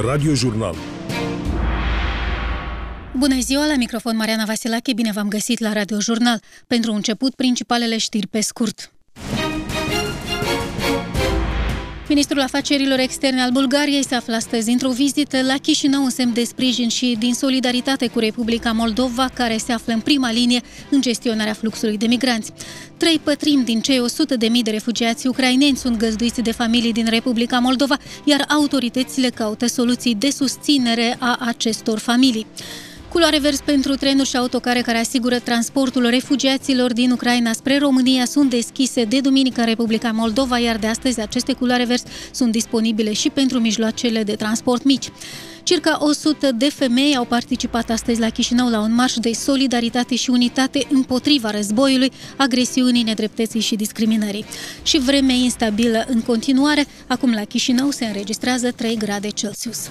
Radio 0.00 0.34
Jurnal. 0.34 0.74
Bună 3.16 3.40
ziua, 3.40 3.66
la 3.66 3.76
microfon 3.76 4.16
Mariana 4.16 4.44
Vasilache, 4.44 4.92
bine 4.92 5.12
v-am 5.12 5.28
găsit 5.28 5.58
la 5.58 5.72
Radio 5.72 6.00
Jurnal. 6.00 6.42
Pentru 6.66 6.92
început, 6.92 7.34
principalele 7.34 7.98
știri 7.98 8.26
pe 8.26 8.40
scurt. 8.40 8.92
Ministrul 12.12 12.40
Afacerilor 12.40 12.98
Externe 12.98 13.42
al 13.42 13.50
Bulgariei 13.50 14.04
se 14.04 14.14
află 14.14 14.34
astăzi 14.34 14.70
într-o 14.70 14.90
vizită 14.90 15.42
la 15.42 15.54
Chișinău 15.56 16.04
în 16.04 16.10
semn 16.10 16.32
de 16.32 16.44
sprijin 16.44 16.88
și 16.88 17.16
din 17.18 17.34
solidaritate 17.34 18.06
cu 18.06 18.18
Republica 18.18 18.72
Moldova, 18.72 19.28
care 19.34 19.56
se 19.56 19.72
află 19.72 19.92
în 19.92 20.00
prima 20.00 20.32
linie 20.32 20.60
în 20.90 21.00
gestionarea 21.00 21.52
fluxului 21.52 21.96
de 21.96 22.06
migranți. 22.06 22.52
Trei 22.96 23.18
pătrimi 23.18 23.64
din 23.64 23.80
cei 23.80 24.00
100 24.00 24.36
de 24.36 24.46
mii 24.46 24.62
de 24.62 24.70
refugiați 24.70 25.26
ucraineni 25.26 25.76
sunt 25.76 25.96
găzduiți 25.96 26.40
de 26.40 26.52
familii 26.52 26.92
din 26.92 27.06
Republica 27.08 27.58
Moldova, 27.58 27.96
iar 28.24 28.44
autoritățile 28.48 29.28
caută 29.28 29.66
soluții 29.66 30.14
de 30.14 30.30
susținere 30.30 31.16
a 31.18 31.36
acestor 31.40 31.98
familii. 31.98 32.46
Culoare 33.12 33.38
vers 33.38 33.60
pentru 33.60 33.94
trenuri 33.94 34.28
și 34.28 34.36
autocare 34.36 34.80
care 34.80 34.98
asigură 34.98 35.38
transportul 35.38 36.06
refugiaților 36.08 36.92
din 36.92 37.10
Ucraina 37.10 37.52
spre 37.52 37.78
România 37.78 38.24
sunt 38.24 38.50
deschise 38.50 39.04
de 39.04 39.20
duminică 39.20 39.60
în 39.60 39.66
Republica 39.66 40.10
Moldova, 40.10 40.58
iar 40.58 40.76
de 40.76 40.86
astăzi 40.86 41.20
aceste 41.20 41.52
culoare 41.52 41.84
vers 41.84 42.02
sunt 42.32 42.52
disponibile 42.52 43.12
și 43.12 43.30
pentru 43.30 43.58
mijloacele 43.60 44.22
de 44.22 44.34
transport 44.34 44.84
mici. 44.84 45.08
Circa 45.62 45.98
100 46.00 46.52
de 46.52 46.68
femei 46.68 47.16
au 47.16 47.24
participat 47.24 47.90
astăzi 47.90 48.20
la 48.20 48.28
Chișinău 48.28 48.68
la 48.68 48.80
un 48.80 48.94
marș 48.94 49.14
de 49.14 49.32
solidaritate 49.32 50.14
și 50.14 50.30
unitate 50.30 50.86
împotriva 50.90 51.50
războiului, 51.50 52.12
agresiunii, 52.36 53.02
nedreptății 53.02 53.60
și 53.60 53.76
discriminării. 53.76 54.44
Și 54.82 54.98
vreme 54.98 55.32
instabilă 55.32 56.04
în 56.08 56.20
continuare, 56.20 56.86
acum 57.06 57.32
la 57.32 57.44
Chișinău 57.44 57.90
se 57.90 58.04
înregistrează 58.04 58.70
3 58.70 58.96
grade 58.96 59.28
Celsius. 59.28 59.88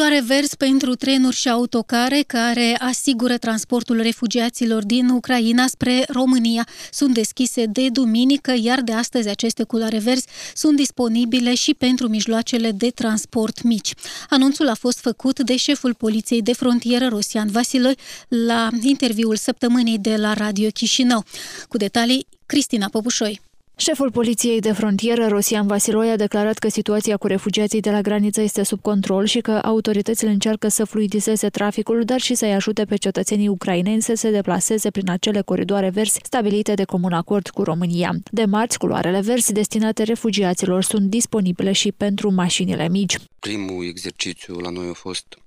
Culoare 0.00 0.24
vers 0.26 0.54
pentru 0.54 0.94
trenuri 0.94 1.36
și 1.36 1.48
autocare 1.48 2.22
care 2.26 2.76
asigură 2.78 3.36
transportul 3.36 4.00
refugiaților 4.02 4.84
din 4.84 5.08
Ucraina 5.08 5.66
spre 5.66 6.04
România 6.08 6.66
sunt 6.90 7.14
deschise 7.14 7.64
de 7.66 7.88
duminică, 7.88 8.54
iar 8.60 8.80
de 8.80 8.92
astăzi 8.92 9.28
aceste 9.28 9.62
culoare 9.62 9.98
verzi 9.98 10.26
sunt 10.54 10.76
disponibile 10.76 11.54
și 11.54 11.74
pentru 11.74 12.08
mijloacele 12.08 12.70
de 12.70 12.90
transport 12.90 13.62
mici. 13.62 13.94
Anunțul 14.28 14.68
a 14.68 14.74
fost 14.74 14.98
făcut 14.98 15.40
de 15.40 15.56
șeful 15.56 15.94
Poliției 15.94 16.42
de 16.42 16.52
Frontieră 16.52 17.06
Rosian 17.06 17.48
Vasiloi 17.50 17.96
la 18.28 18.68
interviul 18.80 19.36
săptămânii 19.36 19.98
de 19.98 20.16
la 20.16 20.32
Radio 20.32 20.68
Chișinău. 20.68 21.24
Cu 21.68 21.76
detalii, 21.76 22.26
Cristina 22.46 22.88
Popușoi. 22.88 23.40
Șeful 23.80 24.10
Poliției 24.10 24.60
de 24.60 24.72
Frontieră, 24.72 25.26
Rosian 25.26 25.66
Vasiloi, 25.66 26.10
a 26.10 26.16
declarat 26.16 26.58
că 26.58 26.68
situația 26.68 27.16
cu 27.16 27.26
refugiații 27.26 27.80
de 27.80 27.90
la 27.90 28.00
graniță 28.00 28.40
este 28.40 28.62
sub 28.62 28.80
control 28.80 29.24
și 29.24 29.40
că 29.40 29.50
autoritățile 29.50 30.30
încearcă 30.30 30.68
să 30.68 30.84
fluidizeze 30.84 31.48
traficul, 31.48 32.04
dar 32.04 32.20
și 32.20 32.34
să-i 32.34 32.54
ajute 32.54 32.84
pe 32.84 32.96
cetățenii 32.96 33.48
ucraineni 33.48 34.02
să 34.02 34.14
se 34.14 34.30
deplaseze 34.30 34.90
prin 34.90 35.10
acele 35.10 35.40
coridoare 35.40 35.90
verzi 35.90 36.20
stabilite 36.22 36.74
de 36.74 36.84
comun 36.84 37.12
acord 37.12 37.48
cu 37.48 37.62
România. 37.62 38.12
De 38.30 38.44
marți, 38.44 38.78
culoarele 38.78 39.20
verzi 39.20 39.52
destinate 39.52 40.02
refugiaților 40.02 40.82
sunt 40.82 41.10
disponibile 41.10 41.72
și 41.72 41.92
pentru 41.92 42.32
mașinile 42.32 42.88
mici. 42.88 43.16
Primul 43.38 43.84
exercițiu 43.84 44.58
la 44.58 44.70
noi 44.70 44.88
a 44.90 44.94
fost 44.94 45.38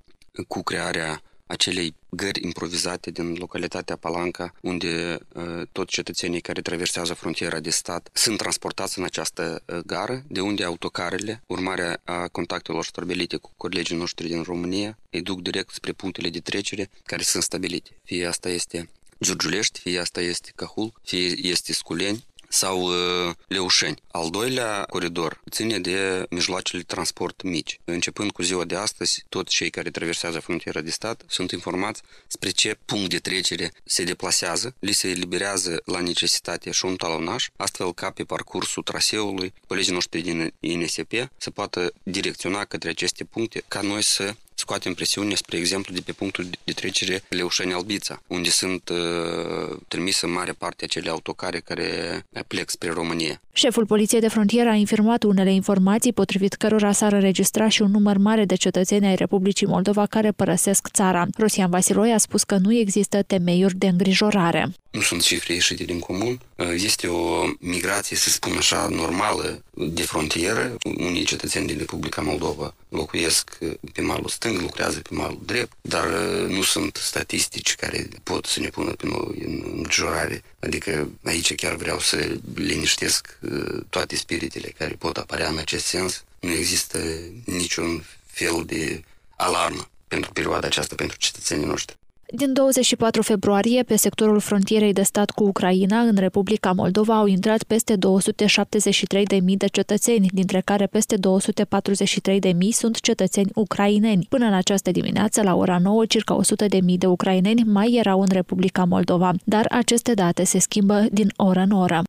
cu 0.48 0.64
crearea 0.64 1.22
acelei 1.46 1.96
gări 2.16 2.44
improvizate 2.44 3.12
din 3.12 3.36
localitatea 3.38 3.96
Palanca, 3.96 4.54
unde 4.62 5.18
uh, 5.34 5.62
toți 5.72 5.92
cetățenii 5.92 6.42
care 6.42 6.62
traversează 6.62 7.14
frontiera 7.14 7.60
de 7.60 7.70
stat 7.70 8.10
sunt 8.14 8.38
transportați 8.38 8.98
în 8.98 9.04
această 9.04 9.64
uh, 9.66 9.78
gară, 9.78 10.24
de 10.28 10.42
unde 10.42 10.64
autocarele, 10.64 11.44
urmarea 11.48 12.02
a 12.04 12.28
contactelor 12.28 12.86
stabilite 12.86 13.38
cu 13.38 13.52
colegii 13.58 13.98
noștri 13.98 14.28
din 14.28 14.42
România, 14.42 14.98
îi 15.10 15.22
duc 15.22 15.42
direct 15.42 15.74
spre 15.74 15.92
punctele 15.92 16.30
de 16.30 16.40
trecere 16.40 16.90
care 17.06 17.22
sunt 17.22 17.44
stabilite. 17.44 17.90
Fie 18.04 18.26
asta 18.26 18.50
este 18.50 18.90
Giurgiulești, 19.24 19.80
fie 19.80 20.00
asta 20.00 20.22
este 20.22 20.52
Cahul, 20.56 20.94
fie 21.04 21.48
este 21.48 21.74
Sculeni, 21.74 22.26
sau 22.54 22.82
uh, 22.82 23.34
Leușeni. 23.48 24.02
Al 24.12 24.30
doilea 24.30 24.84
coridor 24.90 25.42
ține 25.50 25.80
de 25.80 26.26
mijloacele 26.30 26.82
de 26.82 26.94
transport 26.94 27.42
mici. 27.42 27.80
Începând 27.84 28.32
cu 28.32 28.42
ziua 28.42 28.64
de 28.64 28.76
astăzi, 28.76 29.26
toți 29.30 29.56
cei 29.56 29.70
care 29.70 29.90
traversează 29.90 30.40
frontiera 30.40 30.82
de 30.82 30.90
stat 30.90 31.24
sunt 31.28 31.52
informați 31.52 32.02
spre 32.28 32.50
ce 32.50 32.78
punct 32.86 33.10
de 33.10 33.18
trecere 33.18 33.72
se 33.84 34.04
deplasează, 34.04 34.76
li 34.80 34.92
se 34.92 35.10
eliberează 35.10 35.82
la 35.86 36.00
necesitate 36.00 36.72
și 36.72 36.86
un 36.86 36.96
talonaș, 36.96 37.48
astfel 37.56 37.94
ca 37.94 38.10
pe 38.10 38.24
parcursul 38.24 38.84
traseului 38.84 39.54
colegii 39.68 39.94
noștri 39.94 40.22
din 40.22 40.54
INSP 40.60 41.14
să 41.38 41.50
poată 41.50 41.94
direcționa 42.04 42.66
către 42.66 42.90
aceste 42.90 43.24
puncte 43.24 43.64
ca 43.68 43.82
noi 43.82 44.04
să 44.04 44.36
scoatem 44.64 44.94
presiune, 44.94 45.36
spre 45.36 45.58
exemplu, 45.58 45.94
de 45.94 46.02
pe 46.06 46.12
punctul 46.12 46.46
de 46.64 46.72
trecere 46.72 47.24
Leușeni-Albița, 47.30 48.22
unde 48.28 48.50
sunt 48.50 48.90
uh, 48.90 49.78
trimise 49.88 50.26
mare 50.28 50.52
parte 50.52 50.84
acele 50.84 51.10
autocare 51.10 51.60
care 51.60 51.88
plec 52.48 52.70
spre 52.70 52.90
România. 52.90 53.42
Șeful 53.54 53.86
Poliției 53.86 54.22
de 54.22 54.28
Frontieră 54.28 54.70
a 54.70 54.74
infirmat 54.74 55.24
unele 55.24 55.54
informații 55.54 56.14
potrivit 56.14 56.54
cărora 56.54 56.92
s-ar 56.92 57.14
înregistra 57.14 57.68
și 57.70 57.82
un 57.82 57.92
număr 57.92 58.18
mare 58.18 58.46
de 58.46 58.56
cetățeni 58.56 59.06
ai 59.06 59.16
Republicii 59.16 59.68
Moldova 59.68 60.06
care 60.06 60.32
părăsesc 60.32 60.88
țara. 60.92 61.28
Rosian 61.38 61.70
Vasiloi 61.70 62.12
a 62.12 62.18
spus 62.18 62.44
că 62.44 62.58
nu 62.58 62.74
există 62.74 63.22
temeiuri 63.22 63.76
de 63.76 63.88
îngrijorare. 63.88 64.74
Nu 64.92 65.02
sunt 65.02 65.22
cifre 65.22 65.54
ieșite 65.54 65.84
din 65.84 66.00
comun. 66.00 66.40
Este 66.74 67.08
o 67.08 67.44
migrație, 67.60 68.18
să 68.18 68.30
spun 68.30 68.58
așa, 68.58 68.88
normală 68.92 69.64
de 69.76 70.02
frontieră. 70.04 70.76
Unii 70.98 71.24
cetățeni 71.24 71.68
din 71.68 71.78
Republica 71.78 72.22
Moldova 72.22 72.76
locuiesc 72.90 73.58
pe 73.94 74.02
malul 74.02 74.28
stâng, 74.28 74.60
lucrează 74.60 75.00
pe 75.00 75.14
malul 75.14 75.40
drept, 75.46 75.72
dar 75.82 76.08
nu 76.48 76.62
sunt 76.62 77.00
statistici 77.02 77.76
care 77.76 78.08
pot 78.24 78.46
să 78.46 78.60
ne 78.60 78.70
pună 78.70 78.92
pe 78.92 79.06
noi 79.06 79.42
în 79.46 79.64
îngrijorare. 79.76 80.44
Adică 80.60 81.10
aici 81.24 81.56
chiar 81.56 81.76
vreau 81.76 82.00
să 82.00 82.38
liniștesc 82.56 83.38
uh, 83.42 83.82
toate 83.90 84.16
spiritele 84.16 84.68
care 84.78 84.94
pot 84.94 85.18
apărea 85.18 85.50
în 85.50 85.58
acest 85.58 85.86
sens. 85.86 86.24
Nu 86.40 86.52
există 86.52 87.00
niciun 87.46 88.06
fel 88.26 88.64
de 88.66 89.04
alarmă 89.36 89.88
pentru 90.08 90.32
perioada 90.32 90.68
aceasta 90.68 90.96
pentru 90.96 91.18
cetățenii 91.18 91.66
noștri. 91.66 91.98
Din 92.36 92.54
24 92.54 93.22
februarie, 93.22 93.84
pe 93.84 93.96
sectorul 93.96 94.40
frontierei 94.40 94.94
de 94.94 95.02
stat 95.02 95.30
cu 95.30 95.44
Ucraina, 95.44 96.00
în 96.00 96.16
Republica 96.16 96.72
Moldova, 96.72 97.18
au 97.18 97.26
intrat 97.26 97.64
peste 97.64 97.96
273.000 97.96 97.98
de 99.58 99.68
cetățeni, 99.72 100.28
dintre 100.34 100.62
care 100.62 100.86
peste 100.86 101.16
243.000 101.16 102.52
sunt 102.72 103.00
cetățeni 103.00 103.52
ucraineni. 103.56 104.26
Până 104.30 104.46
în 104.46 104.54
această 104.54 104.92
dimineață, 104.92 105.42
la 105.42 105.56
ora 105.56 105.78
9, 105.78 106.06
circa 106.06 106.38
100.000 106.76 106.80
de 106.98 107.06
ucraineni 107.06 107.64
mai 107.64 107.94
erau 107.94 108.22
în 108.22 108.30
Republica 108.32 108.84
Moldova, 108.84 109.32
dar 109.44 109.66
aceste 109.70 110.14
date 110.14 110.44
se 110.44 110.60
schimbă 110.60 111.06
din 111.12 111.32
oră 111.36 111.60
în 111.60 111.72
oră. 111.72 112.02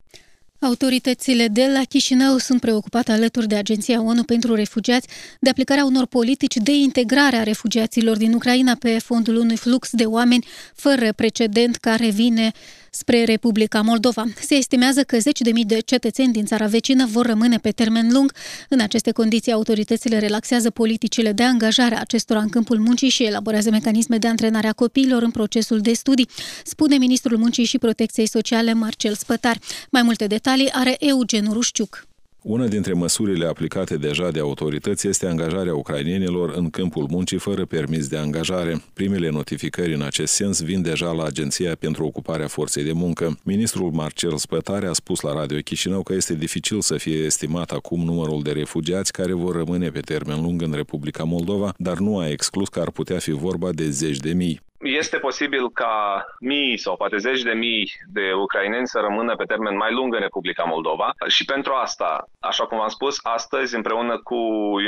Autoritățile 0.64 1.48
de 1.48 1.66
la 1.72 1.80
Chișinău 1.88 2.38
sunt 2.38 2.60
preocupate 2.60 3.12
alături 3.12 3.48
de 3.48 3.54
Agenția 3.54 4.02
ONU 4.02 4.22
pentru 4.22 4.54
Refugiați 4.54 5.08
de 5.40 5.50
aplicarea 5.50 5.84
unor 5.84 6.06
politici 6.06 6.56
de 6.56 6.72
integrare 6.72 7.36
a 7.36 7.42
refugiaților 7.42 8.16
din 8.16 8.32
Ucraina 8.32 8.74
pe 8.74 8.98
fondul 8.98 9.36
unui 9.36 9.56
flux 9.56 9.88
de 9.92 10.04
oameni 10.04 10.46
fără 10.74 11.12
precedent 11.12 11.76
care 11.76 12.08
vine 12.08 12.52
spre 12.94 13.24
Republica 13.24 13.80
Moldova. 13.80 14.24
Se 14.40 14.54
estimează 14.54 15.02
că 15.02 15.16
10.000 15.16 15.22
de 15.66 15.78
cetățeni 15.78 16.32
din 16.32 16.44
țara 16.44 16.66
vecină 16.66 17.06
vor 17.06 17.26
rămâne 17.26 17.58
pe 17.58 17.70
termen 17.70 18.12
lung. 18.12 18.32
În 18.68 18.80
aceste 18.80 19.10
condiții, 19.10 19.52
autoritățile 19.52 20.18
relaxează 20.18 20.70
politicile 20.70 21.32
de 21.32 21.42
angajare 21.42 21.94
a 21.94 22.00
acestora 22.00 22.40
în 22.40 22.48
câmpul 22.48 22.78
muncii 22.78 23.08
și 23.08 23.24
elaborează 23.24 23.70
mecanisme 23.70 24.18
de 24.18 24.28
antrenare 24.28 24.68
a 24.68 24.72
copiilor 24.72 25.22
în 25.22 25.30
procesul 25.30 25.80
de 25.80 25.92
studii, 25.92 26.28
spune 26.64 26.96
ministrul 26.96 27.38
Muncii 27.38 27.64
și 27.64 27.78
Protecției 27.78 28.28
Sociale 28.28 28.72
Marcel 28.72 29.14
Spătar. 29.14 29.58
Mai 29.90 30.02
multe 30.02 30.26
detalii 30.26 30.70
are 30.72 30.96
Eugen 30.98 31.48
Rușciuc. 31.52 32.06
Una 32.46 32.66
dintre 32.66 32.92
măsurile 32.92 33.46
aplicate 33.46 33.96
deja 33.96 34.30
de 34.30 34.38
autorități 34.38 35.08
este 35.08 35.26
angajarea 35.26 35.74
ucrainienilor 35.74 36.52
în 36.56 36.70
câmpul 36.70 37.06
muncii 37.10 37.38
fără 37.38 37.64
permis 37.64 38.08
de 38.08 38.16
angajare. 38.16 38.82
Primele 38.92 39.28
notificări 39.28 39.94
în 39.94 40.02
acest 40.02 40.32
sens 40.32 40.62
vin 40.62 40.82
deja 40.82 41.10
la 41.10 41.24
Agenția 41.24 41.74
pentru 41.74 42.04
Ocuparea 42.04 42.46
Forței 42.46 42.84
de 42.84 42.92
Muncă. 42.92 43.38
Ministrul 43.42 43.90
Marcel 43.90 44.36
Spătare 44.36 44.86
a 44.86 44.92
spus 44.92 45.20
la 45.20 45.32
Radio 45.32 45.58
Chișinău 45.58 46.02
că 46.02 46.12
este 46.12 46.34
dificil 46.34 46.80
să 46.80 46.96
fie 46.96 47.16
estimat 47.16 47.70
acum 47.70 48.04
numărul 48.04 48.42
de 48.42 48.50
refugiați 48.50 49.12
care 49.12 49.32
vor 49.32 49.56
rămâne 49.56 49.88
pe 49.88 50.00
termen 50.00 50.42
lung 50.42 50.62
în 50.62 50.72
Republica 50.72 51.24
Moldova, 51.24 51.74
dar 51.76 51.98
nu 51.98 52.18
a 52.18 52.28
exclus 52.28 52.68
că 52.68 52.80
ar 52.80 52.90
putea 52.90 53.18
fi 53.18 53.30
vorba 53.30 53.72
de 53.72 53.90
zeci 53.90 54.18
de 54.18 54.32
mii. 54.32 54.60
Este 54.84 55.18
posibil 55.18 55.70
ca 55.70 56.24
mii 56.40 56.78
sau 56.78 56.96
poate 56.96 57.16
zeci 57.16 57.42
de 57.42 57.52
mii 57.52 57.92
de 58.12 58.32
ucraineni 58.32 58.86
să 58.86 58.98
rămână 58.98 59.36
pe 59.36 59.44
termen 59.44 59.76
mai 59.76 59.92
lung 59.92 60.14
în 60.14 60.20
Republica 60.20 60.64
Moldova 60.64 61.12
și 61.26 61.44
pentru 61.44 61.72
asta, 61.72 62.28
așa 62.40 62.64
cum 62.66 62.80
am 62.80 62.88
spus, 62.88 63.18
astăzi 63.22 63.74
împreună 63.74 64.18
cu 64.18 64.34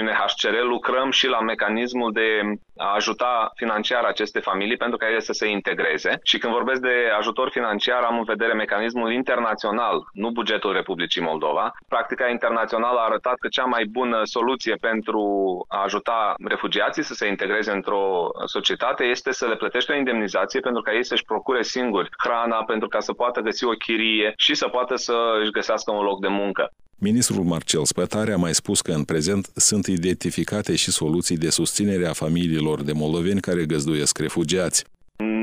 UNHCR 0.01 0.63
lucrăm 0.63 1.11
și 1.11 1.27
la 1.27 1.41
mecanismul 1.41 2.13
de 2.13 2.41
a 2.77 2.95
ajuta 2.95 3.51
financiar 3.55 4.05
aceste 4.05 4.41
familii 4.41 4.77
pentru 4.77 4.97
ca 4.99 5.09
ele 5.09 5.21
să 5.21 5.33
se 5.33 5.49
integreze. 5.49 6.19
Și 6.23 6.39
când 6.39 6.53
vorbesc 6.53 6.81
de 6.81 7.11
ajutor 7.19 7.51
financiar, 7.51 8.03
am 8.03 8.19
în 8.19 8.25
vedere 8.25 8.53
mecanismul 8.53 9.13
internațional, 9.13 10.05
nu 10.13 10.31
bugetul 10.31 10.73
Republicii 10.73 11.23
Moldova. 11.23 11.73
Practica 11.89 12.29
internațională 12.29 12.99
a 12.99 13.05
arătat 13.05 13.35
că 13.39 13.49
cea 13.49 13.65
mai 13.65 13.85
bună 13.85 14.21
soluție 14.25 14.75
pentru 14.75 15.21
a 15.69 15.83
ajuta 15.83 16.35
refugiații 16.49 17.03
să 17.03 17.15
se 17.15 17.27
integreze 17.27 17.71
într-o 17.71 18.29
societate 18.45 19.05
este 19.05 19.33
să 19.33 19.47
le 19.47 19.57
plătești 19.57 19.86
o 19.93 19.97
indemnizație 19.97 20.61
pentru 20.61 20.83
ca 20.83 20.95
ei 20.95 21.05
să-și 21.05 21.25
procure 21.25 21.63
singuri 21.63 22.09
hrana, 22.25 22.65
pentru 22.65 22.89
ca 22.89 23.01
să 23.01 23.13
poată 23.13 23.41
găsi 23.41 23.65
o 23.65 23.71
chirie 23.71 24.33
și 24.37 24.55
să 24.55 24.69
poată 24.69 24.97
să 24.97 25.15
își 25.43 25.51
găsească 25.51 25.93
un 25.93 26.05
loc 26.05 26.21
de 26.21 26.29
muncă. 26.29 26.71
Ministrul 26.99 27.45
Marcel 27.45 27.85
Spătare 27.85 28.33
a 28.33 28.37
mai 28.37 28.55
spus 28.55 28.81
că 28.81 28.93
în 28.93 29.05
prezent 29.05 29.51
sunt 29.55 29.87
identificate 29.87 30.77
și 30.77 30.91
soluții 30.91 31.37
de 31.37 31.51
susținere 31.51 32.07
a 32.07 32.13
familiilor 32.13 32.83
de 32.83 32.93
moldoveni 32.93 33.41
care 33.41 33.65
găzduiesc 33.65 34.19
refugiați. 34.19 34.85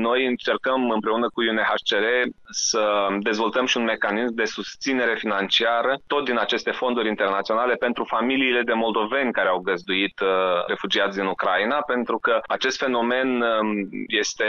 Noi 0.08 0.26
încercăm 0.26 0.90
împreună 0.90 1.26
cu 1.34 1.40
UNHCR 1.50 2.04
să 2.50 2.84
dezvoltăm 3.20 3.66
și 3.66 3.76
un 3.76 3.84
mecanism 3.84 4.34
de 4.34 4.44
susținere 4.44 5.14
financiară 5.14 5.92
tot 6.06 6.24
din 6.24 6.38
aceste 6.38 6.70
fonduri 6.70 7.08
internaționale 7.08 7.74
pentru 7.74 8.04
familiile 8.04 8.62
de 8.62 8.72
moldoveni 8.72 9.32
care 9.32 9.48
au 9.48 9.58
găzduit 9.58 10.20
uh, 10.20 10.28
refugiați 10.66 11.16
din 11.18 11.26
Ucraina, 11.26 11.78
pentru 11.80 12.18
că 12.18 12.40
acest 12.46 12.78
fenomen 12.78 13.28
um, 13.40 13.88
este 14.08 14.48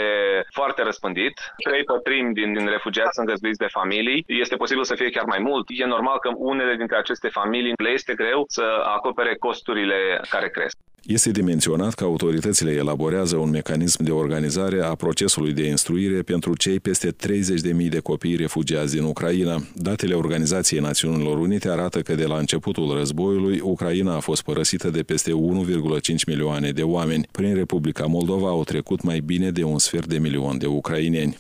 foarte 0.54 0.82
răspândit. 0.84 1.34
Trei 1.68 1.84
pătrimi 1.84 2.34
din, 2.34 2.54
din 2.54 2.68
refugiați 2.68 3.16
sunt 3.16 3.28
găzduiți 3.28 3.64
de 3.66 3.76
familii. 3.80 4.24
Este 4.28 4.56
posibil 4.56 4.84
să 4.84 4.96
fie 4.96 5.10
chiar 5.10 5.26
mai 5.26 5.40
mult. 5.40 5.66
E 5.70 5.86
normal 5.86 6.18
că 6.20 6.30
unele 6.36 6.76
dintre 6.76 6.98
aceste 6.98 7.28
familii 7.28 7.74
le 7.84 7.90
este 7.90 8.14
greu 8.14 8.46
să 8.48 8.66
acopere 8.96 9.36
costurile 9.36 10.22
care 10.30 10.50
cresc. 10.50 10.78
Este 11.08 11.32
de 11.32 11.42
menționat 11.42 11.94
că 11.94 12.04
autoritățile 12.04 12.72
elaborează 12.72 13.36
un 13.36 13.50
mecanism 13.50 14.04
de 14.04 14.12
organizare 14.12 14.82
a 14.82 14.96
procesului 14.96 15.54
de 15.54 15.68
instruire 15.68 16.22
pentru 16.22 16.56
cei 16.58 16.80
peste 16.80 17.16
30.000 17.28 17.90
de 17.90 18.00
copii 18.00 18.36
refugiați 18.36 18.94
din 18.94 19.04
Ucraina. 19.04 19.64
Datele 19.76 20.14
Organizației 20.14 20.80
Națiunilor 20.80 21.38
Unite 21.38 21.70
arată 21.70 22.02
că 22.02 22.16
de 22.16 22.26
la 22.26 22.38
începutul 22.38 22.98
războiului, 22.98 23.60
Ucraina 23.60 24.16
a 24.16 24.20
fost 24.20 24.42
părăsită 24.42 24.90
de 24.90 25.04
peste 25.04 25.32
1,5 25.32 25.38
milioane 26.28 26.72
de 26.72 26.84
oameni. 26.84 27.28
Prin 27.32 27.54
Republica 27.54 28.06
Moldova 28.06 28.48
au 28.48 28.64
trecut 28.64 29.02
mai 29.02 29.20
bine 29.20 29.52
de 29.52 29.64
un 29.64 29.80
sfert 29.80 30.08
de 30.08 30.18
milion 30.18 30.58
de 30.58 30.66
ucraineni. 30.66 31.38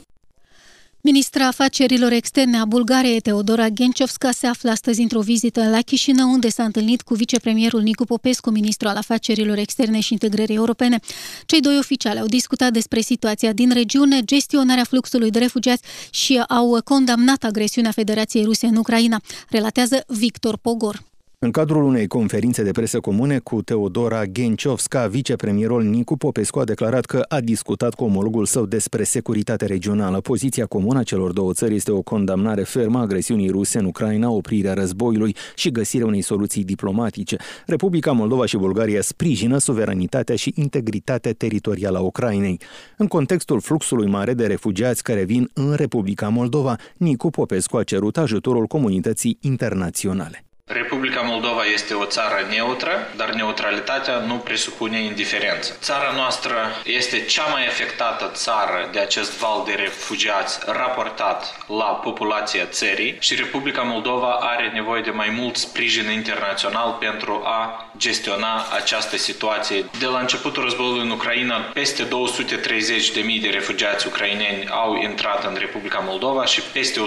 Ministra 1.05 1.47
afacerilor 1.47 2.11
externe 2.11 2.57
a 2.57 2.65
Bulgariei, 2.65 3.19
Teodora 3.19 3.69
Genchovska, 3.69 4.31
se 4.31 4.47
află 4.47 4.69
astăzi 4.69 5.01
într-o 5.01 5.19
vizită 5.19 5.69
la 5.69 5.81
Chișinău, 5.81 6.31
unde 6.31 6.49
s-a 6.49 6.63
întâlnit 6.63 7.01
cu 7.01 7.13
vicepremierul 7.13 7.81
Nicu 7.81 8.05
Popescu, 8.05 8.49
ministru 8.49 8.87
al 8.87 8.95
afacerilor 8.95 9.57
externe 9.57 9.99
și 9.99 10.11
integrării 10.11 10.55
europene. 10.55 10.99
Cei 11.45 11.59
doi 11.59 11.77
oficiali 11.77 12.19
au 12.19 12.25
discutat 12.25 12.71
despre 12.71 13.01
situația 13.01 13.53
din 13.53 13.71
regiune, 13.71 14.21
gestionarea 14.21 14.83
fluxului 14.83 15.31
de 15.31 15.39
refugiați 15.39 15.83
și 16.09 16.43
au 16.47 16.81
condamnat 16.83 17.43
agresiunea 17.43 17.91
Federației 17.91 18.43
Ruse 18.43 18.65
în 18.65 18.75
Ucraina, 18.75 19.21
relatează 19.49 20.03
Victor 20.07 20.57
Pogor. 20.57 21.03
În 21.45 21.51
cadrul 21.51 21.83
unei 21.83 22.07
conferințe 22.07 22.63
de 22.63 22.71
presă 22.71 22.99
comune 22.99 23.39
cu 23.39 23.61
Teodora 23.61 24.25
Genciovska, 24.25 25.07
vicepremierul 25.07 25.83
Nicu 25.83 26.17
Popescu 26.17 26.59
a 26.59 26.63
declarat 26.63 27.05
că 27.05 27.25
a 27.27 27.39
discutat 27.39 27.93
cu 27.93 28.03
omologul 28.03 28.45
său 28.45 28.65
despre 28.65 29.03
securitate 29.03 29.65
regională. 29.65 30.21
Poziția 30.21 30.65
comună 30.65 30.99
a 30.99 31.03
celor 31.03 31.31
două 31.31 31.53
țări 31.53 31.75
este 31.75 31.91
o 31.91 32.01
condamnare 32.01 32.63
fermă 32.63 32.97
a 32.97 33.01
agresiunii 33.01 33.49
ruse 33.49 33.79
în 33.79 33.85
Ucraina, 33.85 34.29
oprirea 34.29 34.73
războiului 34.73 35.35
și 35.55 35.71
găsirea 35.71 36.05
unei 36.05 36.21
soluții 36.21 36.63
diplomatice. 36.63 37.37
Republica 37.65 38.11
Moldova 38.11 38.45
și 38.45 38.57
Bulgaria 38.57 39.01
sprijină 39.01 39.57
suveranitatea 39.57 40.35
și 40.35 40.53
integritatea 40.55 41.33
teritorială 41.33 41.97
a 41.97 42.01
Ucrainei. 42.01 42.59
În 42.97 43.07
contextul 43.07 43.59
fluxului 43.59 44.07
mare 44.07 44.33
de 44.33 44.47
refugiați 44.47 45.03
care 45.03 45.23
vin 45.23 45.49
în 45.53 45.73
Republica 45.73 46.29
Moldova, 46.29 46.75
Nicu 46.97 47.29
Popescu 47.29 47.77
a 47.77 47.83
cerut 47.83 48.17
ajutorul 48.17 48.65
comunității 48.65 49.37
internaționale. 49.41 50.45
Republica 50.73 51.21
Moldova 51.21 51.65
este 51.65 51.93
o 51.93 52.05
țară 52.05 52.47
neutră, 52.49 53.07
dar 53.15 53.29
neutralitatea 53.29 54.17
nu 54.17 54.35
presupune 54.35 55.03
indiferență. 55.03 55.77
Țara 55.81 56.11
noastră 56.15 56.55
este 56.83 57.21
cea 57.25 57.45
mai 57.45 57.67
afectată 57.67 58.31
țară 58.33 58.89
de 58.91 58.99
acest 58.99 59.37
val 59.37 59.63
de 59.65 59.73
refugiați 59.73 60.59
raportat 60.65 61.55
la 61.67 61.83
populația 62.03 62.65
țării 62.65 63.15
și 63.19 63.35
Republica 63.35 63.81
Moldova 63.81 64.31
are 64.31 64.71
nevoie 64.73 65.01
de 65.01 65.09
mai 65.09 65.29
mult 65.39 65.55
sprijin 65.55 66.11
internațional 66.11 66.97
pentru 66.99 67.41
a 67.43 67.89
gestiona 67.97 68.65
această 68.75 69.17
situație. 69.17 69.85
De 69.99 70.05
la 70.05 70.19
începutul 70.19 70.63
războiului 70.63 71.05
în 71.05 71.09
Ucraina, 71.09 71.57
peste 71.57 72.03
230.000 72.03 73.41
de 73.41 73.49
refugiați 73.51 74.07
ucraineni 74.07 74.67
au 74.69 74.95
intrat 75.01 75.43
în 75.45 75.55
Republica 75.59 76.03
Moldova 76.07 76.45
și 76.45 76.61
peste 76.61 76.99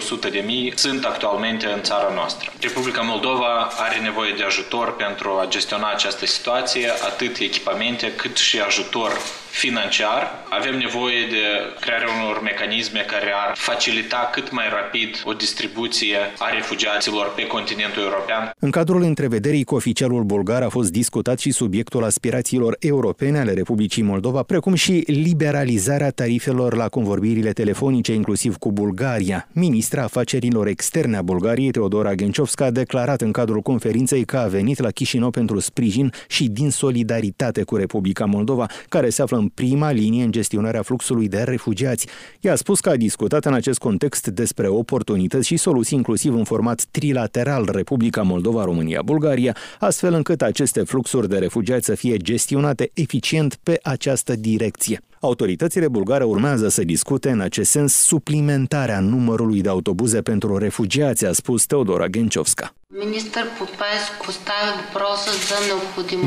100.000 0.71 0.75
sunt 0.75 1.05
actualmente 1.05 1.67
în 1.67 1.83
țara 1.83 2.13
noastră. 2.15 2.53
Republica 2.61 3.01
Moldova 3.01 3.47
are 3.87 3.99
nevoie 4.03 4.33
de 4.37 4.43
ajutor 4.43 4.97
pentru 4.97 5.29
a 5.31 5.47
gestiona 5.49 5.91
această 5.91 6.27
situație, 6.27 6.89
atât 7.11 7.37
echipamente 7.39 8.13
cât 8.17 8.37
și 8.37 8.61
ajutor 8.61 9.13
financiar. 9.51 10.23
Avem 10.49 10.79
nevoie 10.79 11.27
de 11.31 11.45
crearea 11.81 12.09
unor 12.21 12.43
mecanisme 12.43 13.01
care 13.07 13.33
ar 13.47 13.53
facilita 13.57 14.31
cât 14.33 14.53
mai 14.53 14.69
rapid 14.71 15.23
o 15.25 15.33
distribuție 15.33 16.17
a 16.39 16.49
refugiaților 16.55 17.33
pe 17.37 17.47
continentul 17.47 18.03
european. 18.03 18.51
În 18.59 18.71
cadrul 18.71 19.03
întrevederii 19.03 19.65
cu 19.65 19.75
oficialul 19.75 20.23
bulgar 20.23 20.63
a 20.63 20.69
fost 20.69 20.91
discutat 20.91 21.39
și 21.39 21.51
subiectul 21.51 22.05
aspirațiilor 22.05 22.77
europene 22.79 23.39
ale 23.39 23.53
Republicii 23.53 24.03
Moldova, 24.03 24.43
precum 24.43 24.75
și 24.75 25.05
liberalizarea 25.07 26.11
tarifelor 26.11 26.75
la 26.75 26.89
convorbirile 26.89 27.53
telefonice, 27.53 28.13
inclusiv 28.13 28.57
cu 28.57 28.73
Bulgaria. 28.73 29.49
Ministra 29.53 30.03
afacerilor 30.03 30.67
externe 30.67 31.17
a 31.17 31.23
Bulgariei, 31.23 31.71
Teodora 31.71 32.15
Genchovska, 32.15 32.65
a 32.65 32.71
declarat 32.71 33.21
în 33.21 33.33
cadrul 33.39 33.61
conferinței 33.61 34.25
că 34.25 34.37
a 34.37 34.47
venit 34.47 34.79
la 34.79 34.91
Chișinău 34.91 35.31
pentru 35.31 35.59
sprijin 35.59 36.13
și 36.29 36.49
din 36.49 36.71
solidaritate 36.71 37.63
cu 37.63 37.77
Republica 37.77 38.25
Moldova, 38.25 38.67
care 38.89 39.09
se 39.09 39.23
află 39.23 39.37
în 39.37 39.49
prima 39.49 39.91
linie 39.91 40.25
în 40.25 40.31
gestionarea 40.31 40.83
fluxului 40.83 41.29
de 41.29 41.43
refugiați. 41.43 42.07
Ea 42.41 42.53
a 42.53 42.57
spus 42.57 42.81
că 42.81 42.89
a 42.89 42.97
discutat 42.97 43.45
în 43.45 43.53
acest 43.53 43.79
context 43.79 44.27
despre 44.27 44.69
oportunități 44.69 45.47
și 45.47 45.57
soluții 45.57 45.97
inclusiv 45.97 46.35
în 46.35 46.45
format 46.45 46.85
trilateral 46.91 47.69
Republica 47.73 48.23
Moldova, 48.23 48.65
România, 48.65 49.03
Bulgaria, 49.05 49.57
astfel 49.79 50.15
încât 50.15 50.43
aceste 50.43 50.83
fluxuri 50.83 51.29
de 51.29 51.39
refugiați 51.39 51.85
să 51.85 51.95
fie 51.95 52.17
gestionate 52.17 52.91
eficient 52.95 53.59
pe 53.63 53.79
această 53.83 54.37
direcție. 54.37 55.01
Autoritățile 55.21 55.89
bulgare 55.89 56.25
urmează 56.25 56.69
să 56.69 56.85
discute 56.85 57.31
în 57.31 57.41
acest 57.41 57.71
sens 57.71 57.95
suplimentarea 57.95 59.01
numărului 59.01 59.61
de 59.61 59.69
autobuze 59.69 60.23
pentru 60.23 60.57
refugiați, 60.57 61.27
a 61.27 61.33
spus 61.33 61.67
Teodora 61.67 62.07
Genciovska. 62.07 62.73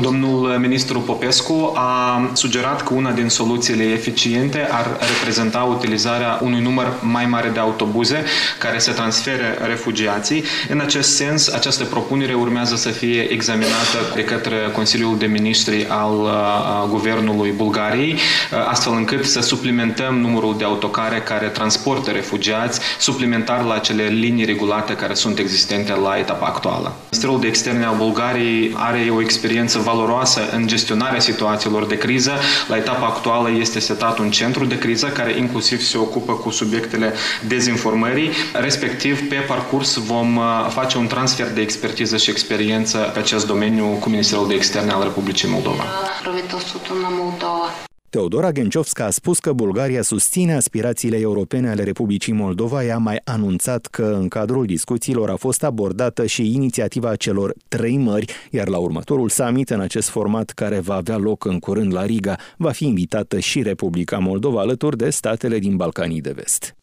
Domnul 0.00 0.58
ministru 0.58 1.00
Popescu 1.00 1.72
a 1.74 2.30
sugerat 2.32 2.82
că 2.82 2.94
una 2.94 3.12
din 3.12 3.28
soluțiile 3.28 3.82
eficiente 3.82 4.68
ar 4.70 4.86
reprezenta 5.00 5.62
utilizarea 5.62 6.38
unui 6.42 6.60
număr 6.60 6.98
mai 7.00 7.26
mare 7.26 7.48
de 7.48 7.58
autobuze 7.58 8.24
care 8.58 8.78
se 8.78 8.92
transfere 8.92 9.58
refugiații. 9.66 10.44
În 10.68 10.80
acest 10.80 11.14
sens, 11.14 11.48
această 11.48 11.84
propunere 11.84 12.34
urmează 12.34 12.76
să 12.76 12.88
fie 12.88 13.20
examinată 13.20 13.98
de 14.14 14.24
către 14.24 14.56
Consiliul 14.72 15.18
de 15.18 15.26
Ministri 15.26 15.86
al 15.88 16.14
uh, 16.14 16.88
Guvernului 16.88 17.50
Bulgariei, 17.50 18.12
uh, 18.12 18.68
astfel 18.82 19.00
încât 19.00 19.24
să 19.24 19.40
suplimentăm 19.40 20.14
numărul 20.14 20.56
de 20.58 20.64
autocare 20.64 21.20
care 21.20 21.46
transportă 21.46 22.10
refugiați, 22.10 22.80
suplimentar 22.98 23.64
la 23.64 23.78
cele 23.78 24.04
linii 24.04 24.44
regulate 24.44 24.94
care 24.94 25.14
sunt 25.14 25.38
existente 25.38 25.94
la 25.94 26.18
etapa 26.18 26.46
actuală. 26.46 26.94
Ministerul 27.10 27.40
de 27.40 27.46
Externe 27.46 27.84
al 27.84 27.94
Bulgariei 27.96 28.74
are 28.76 29.12
o 29.14 29.20
experiență 29.20 29.78
valoroasă 29.78 30.40
în 30.52 30.66
gestionarea 30.66 31.20
situațiilor 31.20 31.86
de 31.86 31.98
criză. 31.98 32.32
La 32.68 32.76
etapa 32.76 33.06
actuală 33.06 33.50
este 33.50 33.80
setat 33.80 34.18
un 34.18 34.30
centru 34.30 34.64
de 34.64 34.78
criză 34.78 35.06
care 35.06 35.38
inclusiv 35.38 35.80
se 35.80 35.98
ocupă 35.98 36.32
cu 36.32 36.50
subiectele 36.50 37.12
dezinformării. 37.46 38.30
Respectiv, 38.52 39.28
pe 39.28 39.36
parcurs 39.36 39.96
vom 39.96 40.36
uh, 40.36 40.66
face 40.68 40.98
un 40.98 41.06
transfer 41.06 41.52
de 41.52 41.60
expertiză 41.60 42.16
și 42.16 42.30
experiență 42.30 42.98
pe 43.12 43.18
acest 43.18 43.46
domeniu 43.46 43.86
cu 44.00 44.08
Ministerul 44.08 44.48
de 44.48 44.54
Externe 44.54 44.92
al 44.92 45.02
Republicii 45.02 45.48
Moldova. 45.48 45.84
Moldova. 47.08 47.90
Teodora 48.12 48.52
Genciovska 48.52 49.04
a 49.04 49.10
spus 49.10 49.38
că 49.38 49.52
Bulgaria 49.52 50.02
susține 50.02 50.54
aspirațiile 50.54 51.18
europene 51.18 51.68
ale 51.68 51.82
Republicii 51.82 52.32
Moldova. 52.32 52.84
Ea 52.84 52.94
a 52.94 52.98
mai 52.98 53.20
anunțat 53.24 53.86
că 53.86 54.16
în 54.20 54.28
cadrul 54.28 54.66
discuțiilor 54.66 55.30
a 55.30 55.36
fost 55.36 55.64
abordată 55.64 56.26
și 56.26 56.54
inițiativa 56.54 57.16
celor 57.16 57.54
trei 57.68 57.96
mări, 57.96 58.32
iar 58.50 58.68
la 58.68 58.78
următorul 58.78 59.28
summit 59.28 59.70
în 59.70 59.80
acest 59.80 60.08
format 60.08 60.50
care 60.50 60.80
va 60.80 60.94
avea 60.94 61.16
loc 61.16 61.44
în 61.44 61.58
curând 61.58 61.92
la 61.92 62.04
Riga, 62.04 62.36
va 62.56 62.70
fi 62.70 62.84
invitată 62.84 63.38
și 63.38 63.62
Republica 63.62 64.18
Moldova 64.18 64.60
alături 64.60 64.96
de 64.96 65.10
statele 65.10 65.58
din 65.58 65.76
Balcanii 65.76 66.20
de 66.20 66.32
Vest. 66.34 66.76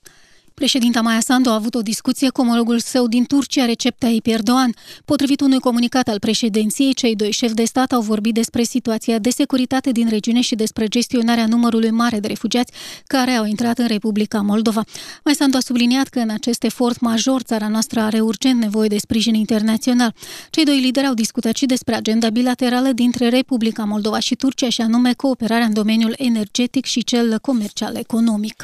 Președinta 0.60 1.02
Maia 1.02 1.20
Sandu 1.20 1.50
a 1.50 1.54
avut 1.54 1.76
o 1.76 1.82
discuție 1.82 2.30
cu 2.30 2.42
omologul 2.42 2.80
său 2.80 3.08
din 3.08 3.26
Turcia, 3.26 3.66
Recep 3.66 3.98
Tayyip 3.98 4.26
Erdogan. 4.26 4.74
Potrivit 5.06 5.42
unui 5.42 5.60
comunicat 5.60 6.08
al 6.08 6.20
președinției, 6.20 6.94
cei 6.94 7.16
doi 7.16 7.32
șefi 7.32 7.54
de 7.54 7.64
stat 7.64 7.92
au 7.92 8.02
vorbit 8.02 8.34
despre 8.34 8.64
situația 8.64 9.20
de 9.20 9.30
securitate 9.30 9.92
din 9.92 10.10
regiune 10.10 10.42
și 10.42 10.56
despre 10.56 10.88
gestionarea 10.88 11.46
numărului 11.46 11.90
mare 11.90 12.20
de 12.20 12.28
refugiați 12.28 12.74
care 13.08 13.32
au 13.32 13.46
intrat 13.46 13.78
în 13.78 13.88
Republica 13.88 14.42
Moldova. 14.42 14.84
Mai 15.24 15.34
Sandu 15.34 15.58
a 15.58 15.60
subliniat 15.60 16.08
că 16.08 16.20
în 16.20 16.30
acest 16.30 16.64
efort 16.64 17.00
major 17.00 17.42
țara 17.42 17.68
noastră 17.68 18.00
are 18.00 18.20
urgent 18.20 18.60
nevoie 18.60 18.88
de 18.88 18.98
sprijin 18.98 19.34
internațional. 19.34 20.14
Cei 20.50 20.66
doi 20.66 20.80
lideri 20.80 21.08
au 21.08 21.14
discutat 21.14 21.56
și 21.56 21.66
despre 21.66 21.96
agenda 21.96 22.30
bilaterală 22.30 22.90
dintre 22.92 23.30
Republica 23.30 23.84
Moldova 23.84 24.20
și 24.20 24.36
Turcia 24.36 24.70
și 24.70 24.82
anume 24.82 25.14
cooperarea 25.14 25.66
în 25.66 25.74
domeniul 25.74 26.14
energetic 26.18 26.86
și 26.86 27.04
cel 27.04 27.40
comercial 27.42 27.96
economic. 27.96 28.64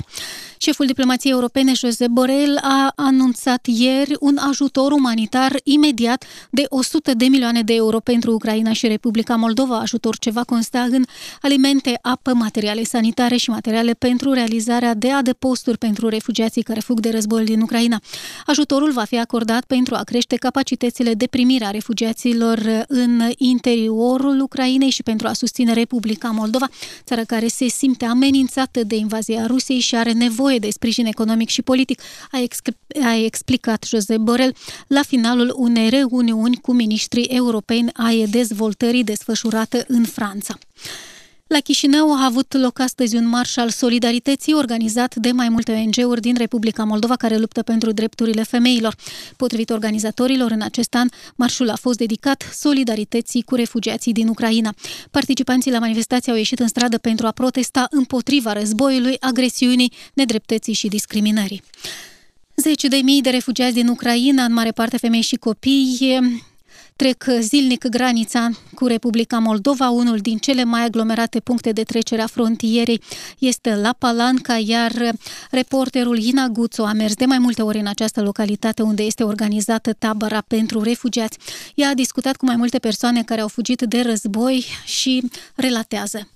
Șeful 0.57 0.85
diplomației 0.85 1.33
europene, 1.33 1.73
Josep 1.85 2.07
Borrell, 2.07 2.57
a 2.61 2.91
anunțat 2.95 3.65
ieri 3.65 4.15
un 4.19 4.37
ajutor 4.37 4.91
umanitar 4.91 5.55
imediat 5.63 6.25
de 6.49 6.65
100 6.69 7.13
de 7.13 7.25
milioane 7.25 7.61
de 7.61 7.73
euro 7.73 7.99
pentru 7.99 8.31
Ucraina 8.31 8.73
și 8.73 8.87
Republica 8.87 9.35
Moldova, 9.35 9.77
ajutor 9.79 10.17
ce 10.17 10.29
va 10.29 10.43
consta 10.43 10.81
în 10.81 11.03
alimente, 11.41 11.99
apă, 12.01 12.33
materiale 12.33 12.83
sanitare 12.83 13.35
și 13.35 13.49
materiale 13.49 13.93
pentru 13.93 14.33
realizarea 14.33 14.93
de 14.93 15.11
adăposturi 15.11 15.77
pentru 15.77 16.07
refugiații 16.07 16.61
care 16.61 16.79
fug 16.79 16.99
de 16.99 17.09
război 17.09 17.45
din 17.45 17.61
Ucraina. 17.61 18.01
Ajutorul 18.45 18.91
va 18.91 19.03
fi 19.03 19.19
acordat 19.19 19.65
pentru 19.65 19.95
a 19.95 20.03
crește 20.03 20.35
capacitățile 20.35 21.13
de 21.13 21.27
primire 21.27 21.65
a 21.65 21.69
refugiaților 21.69 22.85
în 22.87 23.21
interiorul 23.37 24.39
Ucrainei 24.39 24.89
și 24.89 25.03
pentru 25.03 25.27
a 25.27 25.33
susține 25.33 25.73
Republica 25.73 26.29
Moldova, 26.29 26.67
țară 27.03 27.21
care 27.21 27.47
se 27.47 27.67
simte 27.67 28.05
amenințată 28.05 28.83
de 28.83 28.95
invazia 28.95 29.45
Rusiei 29.45 29.79
și 29.79 29.95
are 29.95 30.11
nevoie 30.11 30.53
nevoie 30.55 30.59
de 30.59 30.69
sprijin 30.69 31.05
economic 31.05 31.49
și 31.49 31.61
politic, 31.61 31.74
a, 32.31 32.39
ex- 32.39 32.59
a 33.03 33.15
explicat 33.15 33.83
Josep 33.83 34.17
Borel 34.17 34.55
la 34.87 35.01
finalul 35.01 35.53
unei 35.55 35.89
reuniuni 35.89 36.61
cu 36.61 36.73
ministrii 36.73 37.23
europeni 37.23 37.89
ai 37.93 38.25
dezvoltării 38.29 39.03
desfășurată 39.03 39.83
în 39.87 40.05
Franța. 40.05 40.57
La 41.47 41.59
Chișinău 41.59 42.13
a 42.13 42.25
avut 42.25 42.53
loc 42.53 42.79
astăzi 42.79 43.15
un 43.15 43.27
marș 43.27 43.57
al 43.57 43.69
solidarității 43.69 44.53
organizat 44.53 45.15
de 45.15 45.31
mai 45.31 45.49
multe 45.49 45.71
ONG-uri 45.71 46.21
din 46.21 46.35
Republica 46.37 46.83
Moldova 46.83 47.15
care 47.15 47.37
luptă 47.37 47.61
pentru 47.61 47.91
drepturile 47.91 48.43
femeilor. 48.43 48.95
Potrivit 49.37 49.69
organizatorilor, 49.69 50.51
în 50.51 50.61
acest 50.61 50.95
an, 50.95 51.07
marșul 51.35 51.69
a 51.69 51.75
fost 51.75 51.97
dedicat 51.97 52.49
solidarității 52.53 53.41
cu 53.41 53.55
refugiații 53.55 54.13
din 54.13 54.27
Ucraina. 54.27 54.73
Participanții 55.11 55.71
la 55.71 55.79
manifestație 55.79 56.31
au 56.31 56.37
ieșit 56.37 56.59
în 56.59 56.67
stradă 56.67 56.97
pentru 56.97 57.27
a 57.27 57.31
protesta 57.31 57.87
împotriva 57.89 58.53
războiului, 58.53 59.17
agresiunii, 59.19 59.91
nedreptății 60.13 60.73
și 60.73 60.87
discriminării. 60.87 61.61
Zeci 62.55 62.83
de 62.83 62.97
mii 63.03 63.21
de 63.21 63.29
refugiați 63.29 63.73
din 63.73 63.87
Ucraina, 63.87 64.43
în 64.43 64.53
mare 64.53 64.71
parte 64.71 64.97
femei 64.97 65.21
și 65.21 65.35
copii, 65.35 66.19
trec 66.97 67.25
zilnic 67.39 67.87
granița 67.87 68.49
cu 68.73 68.85
Republica 68.85 69.39
Moldova. 69.39 69.89
Unul 69.89 70.17
din 70.17 70.37
cele 70.37 70.63
mai 70.63 70.83
aglomerate 70.83 71.39
puncte 71.39 71.71
de 71.71 71.83
trecere 71.83 72.21
a 72.21 72.27
frontierei 72.27 73.01
este 73.39 73.75
la 73.75 73.95
Palanca, 73.99 74.57
iar 74.57 74.91
reporterul 75.51 76.17
Ina 76.17 76.47
Guțu 76.47 76.83
a 76.83 76.93
mers 76.93 77.13
de 77.13 77.25
mai 77.25 77.37
multe 77.37 77.61
ori 77.61 77.79
în 77.79 77.87
această 77.87 78.21
localitate 78.21 78.81
unde 78.81 79.03
este 79.03 79.23
organizată 79.23 79.93
tabăra 79.93 80.41
pentru 80.47 80.81
refugiați. 80.81 81.37
Ea 81.75 81.89
a 81.89 81.93
discutat 81.93 82.35
cu 82.35 82.45
mai 82.45 82.55
multe 82.55 82.79
persoane 82.79 83.23
care 83.23 83.41
au 83.41 83.47
fugit 83.47 83.81
de 83.81 84.01
război 84.01 84.65
și 84.85 85.29
relatează. 85.55 86.34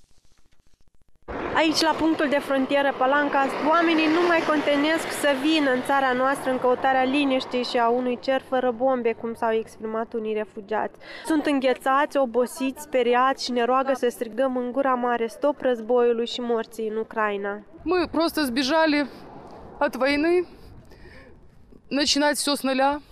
Aici, 1.55 1.81
la 1.81 1.95
punctul 1.99 2.29
de 2.29 2.39
frontieră 2.39 2.95
Palanca, 2.99 3.47
oamenii 3.69 4.07
nu 4.07 4.27
mai 4.27 4.41
contenesc 4.49 5.07
să 5.21 5.29
vină 5.43 5.71
în 5.71 5.83
țara 5.83 6.13
noastră 6.13 6.51
în 6.51 6.59
căutarea 6.59 7.05
liniștii 7.05 7.65
și 7.65 7.77
a 7.79 7.89
unui 7.89 8.19
cer 8.21 8.41
fără 8.49 8.71
bombe, 8.71 9.13
cum 9.13 9.35
s-au 9.35 9.53
exprimat 9.53 10.13
unii 10.13 10.35
refugiați. 10.35 10.99
Sunt 11.27 11.47
înghețați, 11.47 12.17
obosiți, 12.17 12.83
speriați 12.83 13.45
și 13.45 13.51
ne 13.51 13.65
roagă 13.65 13.93
să 13.95 14.09
strigăm 14.09 14.57
în 14.57 14.73
gura 14.73 14.95
mare 14.95 15.27
stop 15.27 15.61
războiului 15.61 16.27
și 16.27 16.41
morții 16.41 16.89
în 16.89 16.97
Ucraina. 16.97 17.63
Мы 17.85 18.09
просто 18.11 18.41
сбежали 18.45 19.07
от 19.79 19.97
войны, 19.97 20.47
начинать 21.89 22.37
все 22.37 22.55
с 22.55 22.63
нуля 22.63 22.91
brosila 22.93 23.03
родителей. 23.03 23.08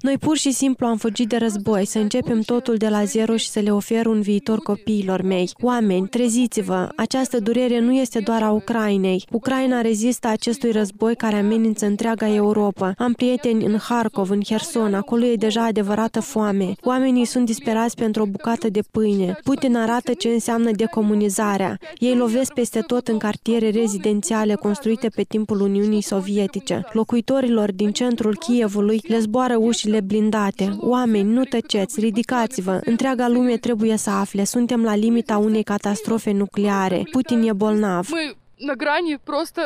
Noi 0.00 0.18
pur 0.18 0.36
și 0.36 0.52
simplu 0.52 0.86
am 0.86 0.96
fugit 0.96 1.28
de 1.28 1.36
război, 1.36 1.86
să 1.86 1.98
începem 1.98 2.40
totul 2.40 2.76
de 2.76 2.88
la 2.88 3.04
zero 3.04 3.36
și 3.36 3.48
să 3.48 3.60
le 3.60 3.70
ofer 3.72 4.06
un 4.06 4.20
viitor 4.20 4.58
copiilor 4.58 5.22
mei. 5.22 5.50
Oameni, 5.60 6.08
treziți-vă! 6.08 6.88
Această 6.96 7.40
durere 7.40 7.80
nu 7.80 7.92
este 7.92 8.18
doar 8.18 8.42
a 8.42 8.50
Ucrainei. 8.50 9.24
Ucraina 9.32 9.80
rezistă 9.80 10.28
acestui 10.28 10.70
război 10.70 11.16
care 11.16 11.36
amenință 11.36 11.86
întreaga 11.86 12.34
Europa. 12.34 12.94
Am 12.98 13.12
prieteni 13.12 13.64
în 13.64 13.78
Harkov, 13.78 14.30
în 14.30 14.40
Herson, 14.46 14.94
acolo 14.94 15.24
e 15.24 15.34
deja 15.34 15.64
adevărată 15.64 16.20
foame. 16.20 16.74
Oamenii 16.82 17.24
sunt 17.24 17.44
disperați 17.44 17.96
pentru 17.96 18.22
o 18.22 18.26
bucată 18.26 18.68
de 18.68 18.80
pâine. 18.90 19.38
Putin 19.44 19.76
arată 19.76 20.12
ce 20.12 20.28
înseamnă 20.28 20.70
decomunizarea. 20.70 21.78
Ei 21.98 22.16
lovesc 22.16 22.52
peste 22.52 22.80
tot 22.80 23.08
în 23.08 23.18
cartiere 23.18 23.70
rezidențiale 23.70 24.54
construite 24.54 25.08
pe 25.08 25.22
timpul 25.22 25.60
Uniunii 25.60 26.02
Sovietice. 26.02 26.84
Locuitorilor 26.92 27.72
din 27.72 27.92
centrul 27.92 28.34
Chievului 28.43 29.01
le 29.07 29.19
zboară 29.19 29.57
ușile 29.57 30.01
blindate. 30.01 30.77
Oameni, 30.79 31.31
nu 31.31 31.43
tăceți, 31.43 31.99
ridicați-vă. 31.99 32.79
Întreaga 32.85 33.27
lume 33.27 33.57
trebuie 33.57 33.97
să 33.97 34.09
afle. 34.09 34.43
Suntem 34.43 34.83
la 34.83 34.95
limita 34.95 35.37
unei 35.37 35.63
catastrofe 35.63 36.31
nucleare. 36.31 37.03
Putin 37.11 37.41
e 37.41 37.53
bolnav. 37.53 38.07
Мы 38.11 38.35
на 38.67 38.75
грани 38.75 39.17
просто 39.23 39.61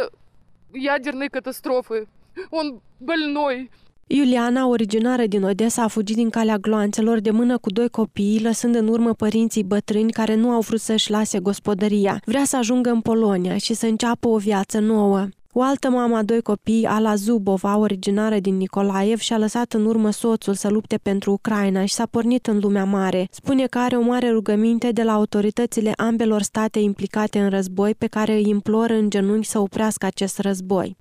ядерной 0.73 1.29
катастрофы. 1.29 2.07
Он 2.49 2.79
больной. 2.97 3.69
Iuliana, 4.07 4.67
originară 4.67 5.25
din 5.25 5.43
Odessa, 5.43 5.83
a 5.83 5.87
fugit 5.87 6.15
din 6.15 6.29
calea 6.29 6.57
gloanțelor 6.57 7.19
de 7.19 7.31
mână 7.31 7.57
cu 7.57 7.71
doi 7.71 7.89
copii, 7.89 8.41
lăsând 8.41 8.75
în 8.75 8.87
urmă 8.87 9.13
părinții 9.13 9.63
bătrâni 9.63 10.11
care 10.11 10.35
nu 10.35 10.49
au 10.49 10.59
vrut 10.59 10.79
să-și 10.79 11.11
lase 11.11 11.39
gospodăria. 11.39 12.21
Vrea 12.25 12.43
să 12.43 12.57
ajungă 12.57 12.89
în 12.89 13.01
Polonia 13.01 13.57
și 13.57 13.73
să 13.73 13.85
înceapă 13.85 14.27
o 14.27 14.37
viață 14.37 14.79
nouă. 14.79 15.27
O 15.52 15.62
altă 15.62 15.90
mamă 15.90 16.16
a 16.16 16.22
doi 16.22 16.40
copii, 16.40 16.86
Ala 16.86 17.14
Zubova, 17.14 17.76
originară 17.76 18.38
din 18.38 18.56
Nicolaev, 18.56 19.18
și-a 19.18 19.38
lăsat 19.38 19.72
în 19.72 19.86
urmă 19.86 20.10
soțul 20.10 20.54
să 20.54 20.68
lupte 20.68 20.98
pentru 21.02 21.32
Ucraina 21.32 21.84
și 21.84 21.94
s-a 21.94 22.06
pornit 22.10 22.46
în 22.46 22.58
lumea 22.58 22.84
mare. 22.84 23.28
Spune 23.30 23.66
că 23.66 23.78
are 23.78 23.96
o 23.96 24.00
mare 24.00 24.30
rugăminte 24.30 24.90
de 24.90 25.02
la 25.02 25.12
autoritățile 25.12 25.92
ambelor 25.96 26.42
state 26.42 26.78
implicate 26.78 27.38
în 27.38 27.50
război 27.50 27.94
pe 27.94 28.06
care 28.06 28.32
îi 28.32 28.48
imploră 28.48 28.92
în 28.92 29.10
genunchi 29.10 29.46
să 29.46 29.58
oprească 29.58 30.06
acest 30.06 30.38
război. 30.38 30.96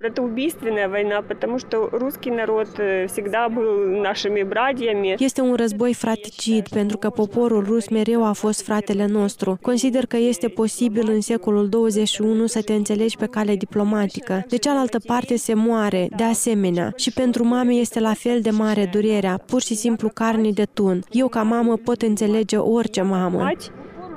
Este 5.17 5.41
un 5.41 5.55
război 5.55 5.93
fraticid 5.93 6.67
pentru 6.67 6.97
că 6.97 7.09
poporul 7.09 7.63
rus 7.63 7.89
mereu 7.89 8.25
a 8.25 8.31
fost 8.31 8.63
fratele 8.63 9.05
nostru. 9.05 9.57
Consider 9.61 10.05
că 10.05 10.17
este 10.17 10.47
posibil 10.47 11.09
în 11.09 11.21
secolul 11.21 11.69
21 11.69 12.45
să 12.45 12.61
te 12.61 12.73
înțelegi 12.73 13.17
pe 13.17 13.25
cale 13.25 13.55
diplomatică 13.55 14.36
De 14.48 14.56
cealaltă 14.56 14.98
parte 15.06 15.36
se 15.36 15.54
moare, 15.54 16.08
de 16.16 16.22
asemenea. 16.22 16.92
Și 16.96 17.12
pentru 17.12 17.44
mame 17.44 17.74
este 17.74 18.00
la 18.00 18.12
fel 18.14 18.40
de 18.40 18.50
mare 18.50 18.88
durerea, 18.92 19.40
pur 19.46 19.60
și 19.60 19.74
simplu 19.74 20.08
carne 20.08 20.50
de 20.50 20.64
tun. 20.64 21.02
Eu 21.10 21.28
ca 21.28 21.42
mamă 21.42 21.76
pot 21.76 22.02
înțelege 22.02 22.56
orice 22.56 23.02
mamă. 23.02 23.50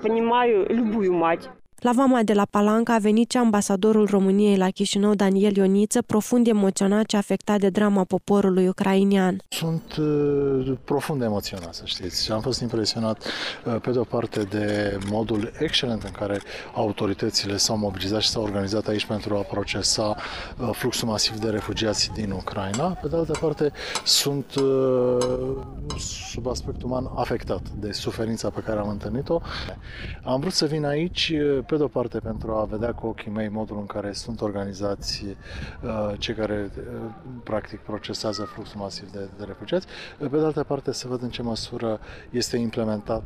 Понимаю 0.02 0.66
любую 0.70 1.14
мать. 1.14 1.50
La 1.81 1.93
vama 1.93 2.23
de 2.23 2.33
la 2.33 2.47
Palanca 2.51 2.95
a 2.95 2.99
venit 2.99 3.31
și 3.31 3.37
ambasadorul 3.37 4.07
României 4.07 4.57
la 4.57 4.71
Chișinău, 4.71 5.15
Daniel 5.15 5.57
Ioniță, 5.57 6.03
profund 6.03 6.47
emoționat 6.47 7.11
și 7.11 7.17
afectat 7.17 7.61
de 7.61 7.69
drama 7.69 8.05
poporului 8.05 8.69
ucrainian. 8.69 9.43
Sunt 9.49 9.97
uh, 9.97 10.73
profund 10.85 11.23
emoționat, 11.23 11.75
să 11.75 11.83
știți. 11.85 12.25
Și 12.25 12.33
am 12.33 12.41
fost 12.41 12.61
impresionat, 12.61 13.25
uh, 13.65 13.77
pe 13.81 13.91
de 13.91 13.99
o 13.99 14.03
parte, 14.03 14.43
de 14.43 14.99
modul 15.11 15.53
excelent 15.59 16.03
în 16.03 16.11
care 16.11 16.41
autoritățile 16.75 17.57
s-au 17.57 17.77
mobilizat 17.77 18.21
și 18.21 18.29
s-au 18.29 18.43
organizat 18.43 18.89
aici 18.89 19.07
pentru 19.07 19.37
a 19.37 19.41
procesa 19.41 20.17
uh, 20.59 20.71
fluxul 20.73 21.09
masiv 21.09 21.35
de 21.37 21.51
refugiați 21.51 22.11
din 22.15 22.31
Ucraina. 22.31 22.89
Pe 22.89 23.09
de 23.09 23.17
altă 23.17 23.39
parte, 23.41 23.73
sunt 24.05 24.55
sub 26.31 26.47
aspect 26.47 26.83
uman 26.83 27.11
afectat 27.15 27.63
de 27.79 27.93
suferința 27.93 28.51
pe 28.51 28.61
care 28.61 28.79
am 28.79 28.89
întâlnit-o. 28.89 29.41
Am 30.25 30.41
vrut 30.41 30.53
să 30.53 30.67
vin 30.67 30.85
aici 30.85 31.33
pe 31.71 31.77
de 31.77 31.83
o 31.83 31.89
parte 31.89 32.19
pentru 32.19 32.53
a 32.53 32.65
vedea 32.65 32.93
cu 32.93 33.07
ochii 33.07 33.31
mei 33.31 33.49
modul 33.49 33.77
în 33.79 33.87
care 33.87 34.13
sunt 34.13 34.41
organizați 34.41 35.25
uh, 35.83 36.19
cei 36.19 36.35
care 36.35 36.71
uh, 36.77 36.85
practic 37.45 37.81
procesează 37.81 38.43
fluxul 38.43 38.81
masiv 38.81 39.11
de, 39.11 39.29
de 39.39 39.45
refugiați, 39.45 39.87
pe 40.19 40.27
de 40.27 40.45
altă 40.45 40.65
parte 40.65 40.93
să 40.93 41.09
văd 41.09 41.23
în 41.23 41.29
ce 41.29 41.43
măsură 41.43 42.01
este 42.31 42.57
implementat 42.57 43.23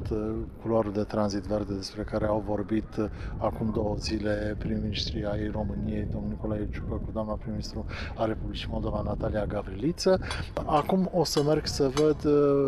culoarul 0.62 0.92
de 0.92 1.02
tranzit 1.02 1.42
verde 1.42 1.74
despre 1.74 2.02
care 2.02 2.26
au 2.26 2.42
vorbit 2.46 3.10
acum 3.38 3.70
două 3.74 3.94
zile 3.98 4.56
prim-ministrii 4.58 5.24
ai 5.24 5.50
României, 5.52 6.08
domnul 6.12 6.30
Nicolae 6.30 6.68
Ciucă, 6.72 6.94
cu 6.94 7.10
doamna 7.12 7.32
prim-ministru 7.32 7.86
a 8.16 8.24
Republicii 8.24 8.68
Moldova, 8.70 9.02
Natalia 9.04 9.46
Gavriliță. 9.46 10.20
Acum 10.66 11.10
o 11.12 11.24
să 11.24 11.42
merg 11.42 11.66
să 11.66 11.90
văd 11.94 12.26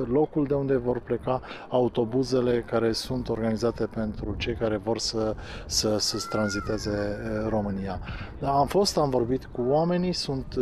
locul 0.09 0.47
de 0.47 0.55
unde 0.55 0.77
vor 0.77 1.01
pleca 1.01 1.41
autobuzele 1.69 2.65
care 2.67 2.93
sunt 2.93 3.29
organizate 3.29 3.87
pentru 3.87 4.35
cei 4.39 4.55
care 4.55 4.77
vor 4.77 4.99
să, 4.99 5.37
să, 5.67 5.97
să 5.99 6.27
tranziteze 6.31 7.19
România. 7.49 8.01
Am 8.43 8.67
fost, 8.67 8.97
am 8.99 9.11
vorbit 9.11 9.49
cu 9.53 9.63
oamenii, 9.69 10.13
sunt 10.13 10.55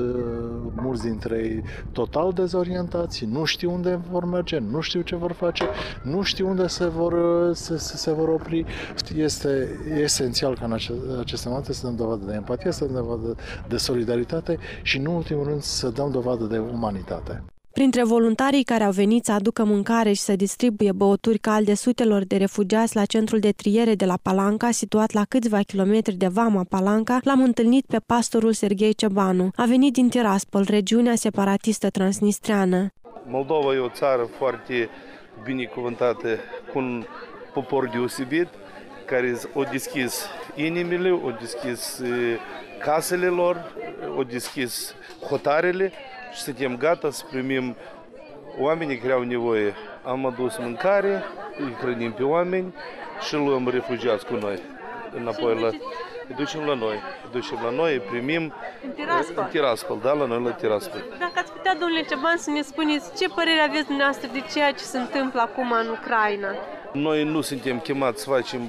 mulți 0.74 1.02
dintre 1.02 1.36
ei 1.36 1.62
total 1.92 2.32
dezorientați, 2.32 3.24
nu 3.24 3.44
știu 3.44 3.72
unde 3.72 4.00
vor 4.10 4.24
merge, 4.24 4.58
nu 4.58 4.80
știu 4.80 5.00
ce 5.00 5.16
vor 5.16 5.32
face, 5.32 5.64
nu 6.02 6.22
știu 6.22 6.48
unde 6.48 6.66
se 6.66 6.86
vor, 6.86 7.14
se, 7.54 7.76
se 7.76 8.12
vor 8.12 8.28
opri. 8.28 8.64
Este 9.16 9.80
esențial 10.00 10.54
ca 10.58 10.64
în 10.64 10.72
aceste 11.20 11.48
momente 11.48 11.72
să 11.72 11.86
dăm 11.86 11.96
dovadă 11.96 12.24
de 12.24 12.34
empatie, 12.34 12.70
să 12.72 12.84
dăm 12.84 12.94
dovadă 12.94 13.36
de 13.68 13.76
solidaritate 13.76 14.58
și, 14.82 14.98
în 14.98 15.06
ultimul 15.06 15.44
rând, 15.44 15.62
să 15.62 15.88
dăm 15.88 16.10
dovadă 16.10 16.44
de 16.44 16.58
umanitate. 16.58 17.42
Printre 17.74 18.04
voluntarii 18.04 18.62
care 18.62 18.84
au 18.84 18.90
venit 18.90 19.24
să 19.24 19.32
aducă 19.32 19.64
mâncare 19.64 20.12
și 20.12 20.20
să 20.20 20.36
distribuie 20.36 20.92
băuturi 20.92 21.38
calde 21.38 21.74
sutelor 21.74 22.24
de 22.24 22.36
refugiați 22.36 22.96
la 22.96 23.04
centrul 23.04 23.38
de 23.38 23.50
triere 23.50 23.94
de 23.94 24.04
la 24.04 24.18
Palanca, 24.22 24.70
situat 24.70 25.12
la 25.12 25.24
câțiva 25.28 25.60
kilometri 25.60 26.14
de 26.14 26.26
Vama 26.26 26.64
Palanca, 26.68 27.18
l-am 27.22 27.42
întâlnit 27.42 27.84
pe 27.86 27.98
pastorul 28.06 28.52
Serghei 28.52 28.94
Cebanu. 28.94 29.50
A 29.56 29.64
venit 29.64 29.92
din 29.92 30.08
Tiraspol, 30.08 30.64
regiunea 30.68 31.14
separatistă 31.14 31.90
transnistreană. 31.90 32.88
Moldova 33.26 33.74
e 33.74 33.78
o 33.78 33.88
țară 33.88 34.28
foarte 34.38 34.88
binecuvântată, 35.44 36.28
cu 36.72 36.78
un 36.78 37.04
popor 37.52 37.88
deosebit, 37.88 38.48
care 39.06 39.38
au 39.54 39.66
deschis 39.70 40.26
inimile, 40.54 41.08
au 41.08 41.36
deschis 41.40 42.02
casele 42.80 43.26
lor, 43.26 43.74
au 44.16 44.22
deschis 44.22 44.94
hotarele 45.28 45.92
și 46.34 46.40
suntem 46.40 46.76
gata 46.76 47.10
să 47.10 47.24
primim 47.30 47.76
oamenii 48.58 48.98
care 48.98 49.12
au 49.12 49.22
nevoie. 49.22 49.74
Am 50.02 50.26
adus 50.26 50.56
mâncare, 50.58 51.22
îi 51.58 51.76
hrănim 51.80 52.12
pe 52.12 52.22
oameni 52.22 52.74
și 53.26 53.34
luăm 53.34 53.68
refugiați 53.68 54.26
cu 54.26 54.34
noi 54.34 54.58
înapoi 55.16 55.60
la... 55.60 55.68
Îi 56.28 56.34
ducem 56.36 56.60
la 56.60 56.74
noi, 56.74 56.94
îi 56.94 57.30
ducem 57.32 57.58
la 57.62 57.70
noi, 57.70 57.92
îi 57.92 58.00
primim 58.00 58.52
în 58.84 58.90
Tiraspol. 58.90 59.42
În 59.42 59.48
Tiraspol, 59.50 59.98
da, 60.02 60.12
la 60.12 60.24
noi 60.24 60.42
la 60.42 60.50
Tiraspol. 60.50 61.04
Dacă 61.18 61.32
ați 61.34 61.52
putea, 61.52 61.74
domnule 61.74 62.02
Ceban, 62.02 62.36
să 62.36 62.50
ne 62.50 62.62
spuneți 62.62 63.16
ce 63.18 63.28
părere 63.28 63.60
aveți 63.60 63.86
dumneavoastră 63.86 64.28
de 64.32 64.42
ceea 64.52 64.72
ce 64.72 64.84
se 64.84 64.98
întâmplă 64.98 65.40
acum 65.40 65.72
în 65.72 65.88
Ucraina? 65.88 66.48
Noi 66.92 67.24
nu 67.24 67.40
suntem 67.40 67.78
chemați 67.78 68.22
să 68.22 68.30
facem 68.30 68.60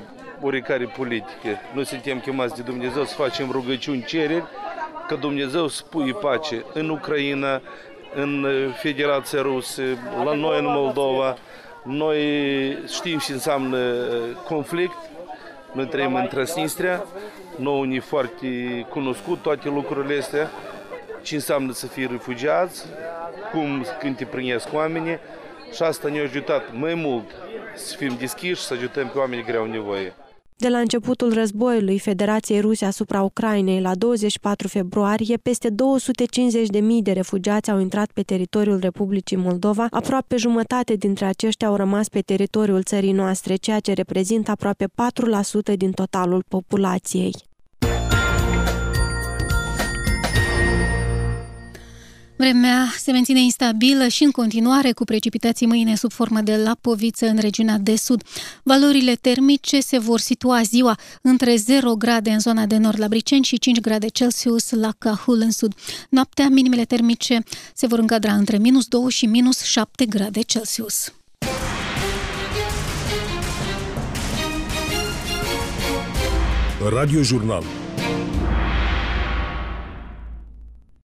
oricare 0.41 0.85
politică. 0.85 1.49
Noi 1.73 1.85
suntem 1.85 2.19
chemați 2.19 2.55
de 2.55 2.61
Dumnezeu 2.61 3.03
să 3.03 3.15
facem 3.15 3.51
rugăciuni, 3.51 4.03
cereri, 4.03 4.43
că 5.07 5.15
Dumnezeu 5.15 5.67
spui 5.67 6.13
pace 6.13 6.65
în 6.73 6.89
Ucraina, 6.89 7.61
în 8.15 8.45
Federația 8.81 9.41
Rusă, 9.41 9.81
la 10.23 10.33
noi 10.33 10.59
în 10.59 10.65
Moldova. 10.67 11.37
Noi 11.83 12.19
știm 12.87 13.17
ce 13.17 13.33
înseamnă 13.33 13.77
conflict, 14.47 14.97
noi 15.71 15.85
trăim 15.85 16.15
în 16.15 16.27
Transnistria, 16.27 17.05
nou 17.55 17.83
ne 17.83 17.99
foarte 17.99 18.47
cunoscut 18.89 19.41
toate 19.41 19.69
lucrurile 19.69 20.17
astea, 20.17 20.49
ce 21.21 21.35
înseamnă 21.35 21.71
să 21.71 21.87
fii 21.87 22.07
refugiați, 22.07 22.85
cum 23.51 23.85
când 23.99 24.15
te 24.15 24.25
primesc 24.25 24.73
oamenii 24.73 25.19
și 25.73 25.83
asta 25.83 26.09
ne-a 26.09 26.23
ajutat 26.23 26.63
mai 26.71 26.93
mult 26.93 27.31
să 27.75 27.95
fim 27.95 28.15
deschiși, 28.19 28.61
să 28.61 28.73
ajutăm 28.73 29.07
pe 29.07 29.17
oamenii 29.17 29.43
care 29.43 29.57
au 29.57 29.65
nevoie. 29.65 30.13
De 30.57 30.69
la 30.69 30.77
începutul 30.77 31.33
războiului 31.33 31.99
Federației 31.99 32.59
Ruse 32.59 32.85
asupra 32.85 33.21
Ucrainei, 33.21 33.81
la 33.81 33.95
24 33.95 34.67
februarie, 34.67 35.37
peste 35.37 35.69
250.000 35.69 35.75
de 37.01 37.11
refugiați 37.11 37.71
au 37.71 37.79
intrat 37.79 38.11
pe 38.11 38.21
teritoriul 38.21 38.79
Republicii 38.79 39.37
Moldova. 39.37 39.87
Aproape 39.89 40.35
jumătate 40.35 40.93
dintre 40.93 41.25
aceștia 41.25 41.67
au 41.67 41.75
rămas 41.75 42.09
pe 42.09 42.19
teritoriul 42.19 42.83
țării 42.83 43.11
noastre, 43.11 43.55
ceea 43.55 43.79
ce 43.79 43.93
reprezintă 43.93 44.51
aproape 44.51 44.85
4% 45.73 45.77
din 45.77 45.91
totalul 45.91 46.43
populației. 46.47 47.33
Vremea 52.45 52.93
se 52.97 53.11
menține 53.11 53.39
instabilă 53.39 54.07
și 54.07 54.23
în 54.23 54.31
continuare 54.31 54.91
cu 54.91 55.03
precipitații 55.03 55.65
mâine 55.67 55.95
sub 55.95 56.11
formă 56.11 56.41
de 56.41 56.55
lapoviță 56.55 57.25
în 57.25 57.37
regiunea 57.37 57.77
de 57.77 57.95
sud. 57.95 58.23
Valorile 58.63 59.15
termice 59.15 59.79
se 59.79 59.97
vor 59.97 60.19
situa 60.19 60.61
ziua 60.61 60.99
între 61.21 61.55
0 61.55 61.95
grade 61.95 62.29
în 62.29 62.39
zona 62.39 62.65
de 62.65 62.77
nord 62.77 62.99
la 62.99 63.07
Briceni 63.07 63.43
și 63.43 63.59
5 63.59 63.79
grade 63.79 64.07
Celsius 64.07 64.69
la 64.69 64.93
Cahul 64.97 65.39
în 65.39 65.51
sud. 65.51 65.73
Noaptea, 66.09 66.49
minimele 66.49 66.85
termice 66.85 67.43
se 67.73 67.87
vor 67.87 67.99
încadra 67.99 68.33
între 68.33 68.57
minus 68.57 68.85
2 68.85 69.09
și 69.09 69.25
minus 69.25 69.61
7 69.61 70.05
grade 70.05 70.41
Celsius. 70.41 71.13
Radio 76.89 77.21
Jurnal 77.21 77.63